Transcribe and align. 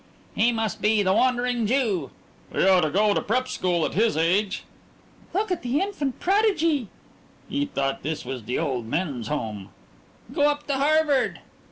"He 0.33 0.51
must 0.51 0.81
be 0.81 1.03
the 1.03 1.13
wandering 1.13 1.67
Jew!" 1.67 2.09
"He 2.51 2.65
ought 2.67 2.81
to 2.81 2.89
go 2.89 3.13
to 3.13 3.21
prep 3.21 3.47
school 3.47 3.85
at 3.85 3.93
his 3.93 4.17
age!" 4.17 4.63
"Look 5.31 5.51
at 5.51 5.61
the 5.61 5.79
infant 5.79 6.19
prodigy!" 6.19 6.87
"He 7.47 7.67
thought 7.67 8.01
this 8.01 8.25
was 8.25 8.45
the 8.45 8.57
old 8.57 8.87
men's 8.87 9.27
home." 9.27 9.69
"Go 10.33 10.49
up 10.49 10.65
to 10.65 10.73
Harvard!" 10.77 11.41